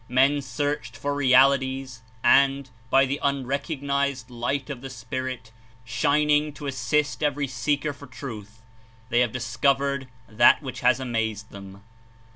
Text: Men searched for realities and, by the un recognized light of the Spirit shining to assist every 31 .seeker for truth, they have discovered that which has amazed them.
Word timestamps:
Men 0.09 0.41
searched 0.41 0.97
for 0.97 1.13
realities 1.13 2.01
and, 2.23 2.71
by 2.89 3.05
the 3.05 3.19
un 3.19 3.45
recognized 3.45 4.31
light 4.31 4.67
of 4.71 4.81
the 4.81 4.89
Spirit 4.89 5.51
shining 5.85 6.53
to 6.53 6.65
assist 6.65 7.21
every 7.21 7.45
31 7.45 7.53
.seeker 7.55 7.93
for 7.93 8.07
truth, 8.07 8.63
they 9.09 9.19
have 9.19 9.31
discovered 9.31 10.07
that 10.27 10.63
which 10.63 10.79
has 10.79 10.99
amazed 10.99 11.51
them. 11.51 11.83